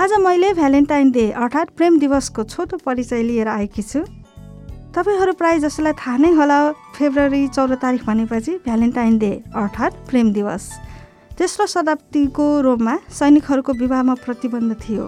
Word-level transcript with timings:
आज 0.00 0.12
मैले 0.22 0.52
Valentine 0.54 1.10
day 1.10 1.30
अर्थात् 1.34 1.70
प्रेम 1.76 1.98
दिवसको 1.98 2.42
छोटो 2.44 2.76
परिचय 2.84 3.22
लिएर 3.22 3.48
आएकी 3.48 3.82
छु। 3.82 4.00
तपाईँहरू 4.94 5.32
प्रायः 5.34 5.58
जसोलाई 5.58 5.92
थाहा 5.92 6.16
नै 6.16 6.30
होला 6.38 6.58
फेब्रुअरी 6.96 7.48
चौध 7.48 7.72
तारिक 7.82 8.04
भनेपछि 8.06 8.52
भ्यालेन्टाइन 8.64 9.18
डे 9.18 9.30
अर्थात् 9.56 9.96
प्रेम 10.10 10.32
दिवस। 10.32 10.70
तेस्रो 11.38 11.66
शताब्दीको 11.66 12.46
रोममा 12.60 12.96
सैनिकहरूको 13.10 13.72
विवाहमा 13.74 14.14
प्रतिबन्ध 14.22 14.76
थियो। 14.78 15.06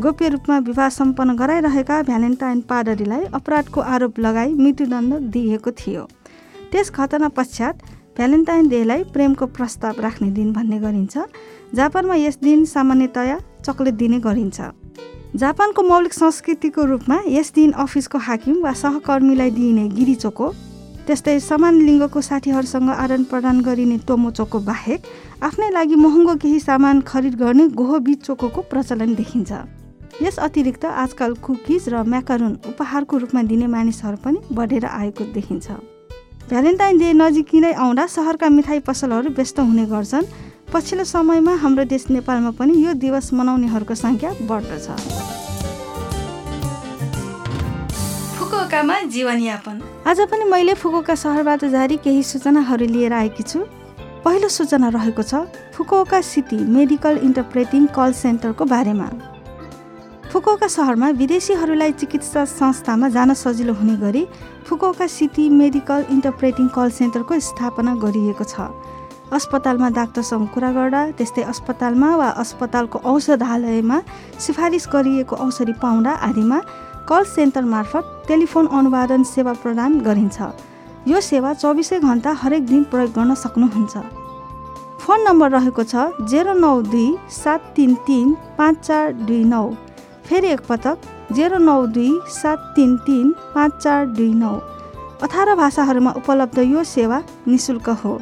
गोप्य 0.00 0.28
रूपमा 0.28 0.58
विवाह 0.68 0.88
सम्पन्न 1.00 1.36
गराइरहेका 1.36 2.02
भ्यालेन्टाइन 2.02 2.60
पादरीलाई 2.68 3.24
अपराधको 3.32 3.80
आरोप 3.80 4.18
लगाई 4.20 4.52
मृत्युदण्ड 4.54 5.32
दिइएको 5.32 5.70
थियो। 5.80 6.08
त्यस 6.72 6.92
घटना 6.92 7.28
पश्चात 7.32 7.80
भ्यालेन्टाइन 8.16 8.68
डेलाई 8.68 9.02
प्रेमको 9.12 9.46
प्रस्ताव 9.46 10.00
राख्ने 10.00 10.30
दिन 10.30 10.52
भन्ने 10.52 10.78
गरिन्छ। 10.80 11.18
जापानमा 11.74 12.14
यस 12.16 12.38
दिन 12.42 12.64
सामान्यतया 12.64 13.38
चक्लेट 13.64 13.94
दिने 13.94 14.18
गरिन्छ। 14.20 14.60
जापानको 15.36 15.82
मौलिक 15.82 16.12
संस्कृतिको 16.12 16.84
रूपमा 16.84 17.18
यस 17.28 17.52
दिन 17.54 17.72
अफिसको 17.84 18.18
हाकिम 18.18 18.62
वा 18.62 18.72
सहकर्मीलाई 18.74 19.50
दिइने 19.50 19.88
गिरिचोको 19.88 20.46
त्यस्तै 21.06 21.38
समान 21.40 21.74
लिङ्गको 21.80 22.20
साथीहरूसँग 22.20 22.88
आदान 22.90 23.24
प्रदान 23.30 23.60
गरिने 23.62 23.98
टोमोचोको 24.08 24.58
बाहेक 24.60 25.00
आफ्नै 25.42 25.70
लागि 25.70 25.96
महँगो 25.96 26.34
केही 26.42 26.60
सामान 26.60 27.00
खरिद 27.06 27.34
गर्ने 27.36 27.68
गोहबी 27.78 28.14
चोकोको 28.24 28.60
प्रचलन 28.70 29.14
देखिन्छ। 29.14 29.52
यस 30.22 30.38
अतिरिक्त 30.38 30.84
आजकल 30.84 31.34
कुकिज 31.44 31.88
र 31.88 32.02
म्याकारुन 32.02 32.56
उपहारको 32.72 33.16
रूपमा 33.18 33.42
दिने 33.44 33.66
मानिसहरू 33.68 34.16
पनि 34.24 34.40
बढेर 34.50 34.84
आएको 34.86 35.24
देखिन्छ। 35.34 35.68
भ्यालेन्टाइन 36.46 36.98
डे 36.98 37.12
नजिकै 37.12 37.72
आउँदा 37.74 38.06
सहरका 38.06 38.48
मिठाई 38.48 38.78
पसलहरू 38.86 39.30
व्यस्त 39.34 39.58
हुने 39.60 39.84
गर्छन्। 39.90 40.26
पछिल्लो 40.70 41.04
समयमा 41.04 41.54
हाम्रो 41.58 41.84
देश 41.90 42.04
नेपालमा 42.10 42.50
पनि 42.54 42.72
यो 42.84 42.92
दिवस 43.02 43.32
मनाउनेहरूको 43.34 43.94
सङ्ख्या 43.94 44.30
बढ्दछ। 44.46 44.86
फुकुओकामा 48.38 48.96
जीवनयापन। 49.10 49.76
आज 50.06 50.18
पनि 50.30 50.44
मैले 50.46 50.74
फुकुओका 50.78 51.14
सहरबाट 51.18 51.64
जारी 51.74 51.96
केही 52.06 52.22
सूचनाहरू 52.22 52.86
लिएर 52.94 53.12
आएकी 53.12 53.42
छु। 53.42 53.58
पहिलो 54.22 54.48
सूचना 54.48 54.88
रहेको 54.94 55.22
छ 55.22 55.50
Fukuoka 55.74 56.20
city 56.22 56.58
medical 56.78 57.14
interpreting 57.26 57.86
call 57.90 58.12
सेन्टरको 58.22 58.64
बारेमा। 58.70 59.08
फुकुओका 60.36 60.66
सहरमा 60.68 61.08
विदेशीहरूलाई 61.16 61.92
चिकित्सा 61.92 62.44
संस्थामा 62.44 63.08
जान 63.08 63.32
सजिलो 63.34 63.72
हुने 63.74 63.94
गरी 63.96 64.24
Fukuoka 64.68 65.06
city 65.08 65.48
medical 65.50 66.04
interpreting 66.12 66.66
call 66.74 66.90
सेन्टरको 66.92 67.38
स्थापना 67.40 67.94
गरिएको 68.02 68.44
छ। 68.44 68.68
अस्पतालमा 69.32 69.88
डाक्टरसँग 69.98 70.48
कुरा 70.54 70.70
गर्दा 70.72 71.00
त्यस्तै 71.16 71.42
अस्पतालमा 71.52 72.10
वा 72.16 72.28
अस्पतालको 72.44 72.98
औषधालयमा 73.12 74.00
सिफारिस 74.38 74.86
गरिएको 74.92 75.36
औषधि 75.46 75.72
पाउँदा 75.80 76.12
आदिमा 76.28 76.60
कल 77.08 77.24
सेन्टर 77.32 77.64
मार्फत 77.72 78.28
टेलिफोन 78.28 78.66
अनुवादन 78.80 79.22
सेवा 79.24 79.52
प्रदान 79.64 79.98
गरिन्छ। 80.04 80.38
यो 81.08 81.20
सेवा 81.30 81.54
चौबिसै 81.64 82.00
घन्टा 82.02 82.36
हरेक 82.42 82.66
दिन 82.66 82.84
प्रयोग 82.92 83.16
गर्न 83.16 83.34
सक्नुहुन्छ। 83.40 84.04
फोन 85.00 85.18
नम्बर 85.28 85.50
रहेको 85.56 85.88
छ 85.88 86.28
जेरो 86.28 86.60
नौ 86.60 86.76
दुई 86.92 87.08
सात 87.40 87.72
तिन 87.76 87.94
तिन 88.04 88.36
पाँच 88.60 88.86
चार 88.86 89.12
दुई 89.24 89.42
नौ। 89.46 89.64
फेरि 90.26 90.48
एकपटक 90.48 90.96
जेरो 91.32 91.58
नौ 91.58 91.86
दुई 91.88 92.10
सात 92.32 92.58
तिन 92.76 92.96
तिन 93.06 93.26
पाँच 93.54 93.72
चार 93.82 94.06
दुई 94.16 94.32
नौ 94.34 94.54
अठार 95.22 95.54
भाषाहरूमा 95.56 96.10
उपलब्ध 96.16 96.58
यो 96.58 96.82
सेवा 96.84 97.22
निशुल्क 97.48 97.88
हो। 98.02 98.20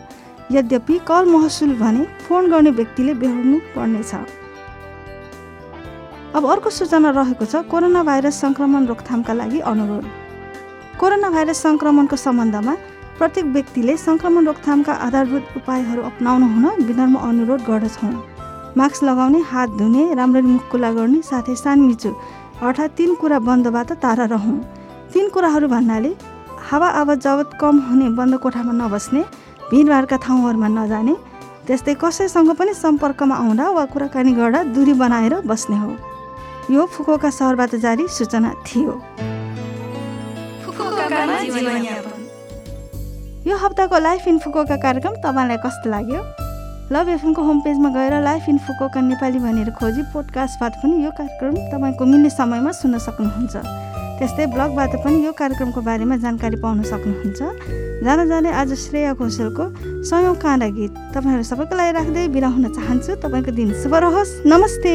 यद्यपि 0.52 0.98
कल 1.08 1.24
महसुल 1.26 1.72
भने 1.76 2.04
फोन 2.24 2.50
गर्ने 2.50 2.70
व्यक्तिले 2.70 3.14
बेहोर्नु 3.22 3.58
पर्नेछ। 3.76 4.12
अब 6.36 6.46
अर्को 6.46 6.70
सूचना 6.70 7.10
रहेको 7.10 7.44
छ 7.44 7.62
कोरोना 7.70 8.02
भाइरस 8.02 8.40
सङ्क्रमण 8.40 8.86
रोकथामका 8.86 9.32
लागि 9.32 9.60
अनुरोध। 9.72 10.04
कोरोना 11.00 11.30
भाइरस 11.30 11.62
सङ्क्रमणको 11.62 12.16
सम्बन्धमा 12.16 12.74
प्रत्येक 13.18 13.46
व्यक्तिले 13.56 13.96
सङ्क्रमण 13.96 14.46
रोकथामका 14.46 14.92
आधारभूत 15.06 15.44
उपायहरू 15.56 16.02
अप्नाउनु 16.02 16.46
हुन 16.54 16.64
विनम्र 16.86 17.18
अनुरोध 17.30 17.60
गर्दछौँ। 17.70 18.14
मास्क 18.76 19.02
लगाउने 19.04 19.40
हात 19.50 19.70
धुने 19.78 20.02
राम्ररी 20.14 20.46
मुख 20.46 20.62
खुला 20.70 20.90
गर्ने 20.92 21.20
साथै 21.22 21.54
सानमिचु 21.56 22.10
अर्थात् 22.62 22.96
तिन 22.98 23.14
कुरा 23.20 23.38
बन्दबाट 23.38 23.92
टाढा 24.02 24.24
रहौँ। 24.34 24.58
तिन 25.12 25.28
कुराहरू 25.30 25.68
भन्नाले 25.68 26.10
हावा 26.70 26.88
आवत 27.00 27.18
जावत 27.22 27.50
कम 27.60 27.78
हुने 27.88 28.08
बन्द 28.18 28.34
कोठामा 28.42 28.72
नबस्ने 28.74 29.22
भिडभाडका 29.70 30.16
ठाउँहरूमा 30.26 30.68
नजाने 30.68 31.14
त्यस्तै 31.66 31.94
कसैसँग 32.02 32.50
पनि 32.58 32.74
सम्पर्कमा 32.74 33.34
आउँदा 33.34 33.70
वा 33.70 33.84
कुराकानी 33.94 34.32
गर्दा 34.34 34.62
दूरी 34.74 34.92
बनाएर 35.02 35.34
बस्ने 35.46 35.76
हो। 35.78 35.90
यो 36.70 36.86
फुकोका 36.94 37.30
सहरबाट 37.30 37.74
जारी 37.84 38.04
सूचना 38.10 38.50
थियो। 38.66 38.92
यो 43.46 43.56
हप्ताको 43.56 43.98
लाइफ 43.98 44.28
इन 44.28 44.38
फुकोका 44.44 44.76
कार्यक्रम 44.82 45.14
तपाईँलाई 45.24 45.58
कस्तो 45.64 45.90
लाग्यो? 45.90 46.20
लभ 46.92 47.08
एफएमको 47.08 47.42
होम 47.42 47.60
पेजमा 47.60 47.88
गएर 47.88 48.20
लाइफ 48.22 48.48
इन 48.48 48.58
फुकोका 48.60 49.00
नेपाली 49.00 49.38
भनेर 49.38 49.70
खोजी 49.72 50.02
पोडकास्टबाट 50.12 50.72
पनि 50.82 51.04
यो 51.04 51.10
कार्यक्रम 51.16 51.54
तपाईँको 51.72 52.04
मिल्ने 52.04 52.30
समयमा 52.30 52.72
सुन्न 52.76 52.98
सक्नुहुन्छ। 53.00 53.56
त्यस्तै 54.20 54.46
ब्लगबाट 54.52 54.92
पनि 55.00 55.24
यो 55.24 55.32
कार्यक्रमको 55.32 55.80
बारेमा 55.80 56.16
जानकारी 56.20 56.56
पाउन 56.60 56.82
सक्नुहुन्छ। 56.84 57.40
जान 58.04 58.28
जाने 58.28 58.50
आज 58.52 58.72
श्रेया 58.76 59.12
घोषलको 59.16 59.64
सयौँ 60.04 60.36
काँडा 60.36 60.68
गीत। 60.76 60.92
तपाईँहरू 61.16 61.42
सबैको 61.48 61.72
लागि 61.72 61.92
राख्दै 61.96 62.28
बिदा 62.28 62.48
हुन 62.52 62.68
चाहन्छु। 62.76 63.16
तपाईँको 63.16 63.50
दिन 63.56 63.72
शुभ 63.80 63.94
रहोस्। 64.04 64.44
नमस्ते। 64.44 64.92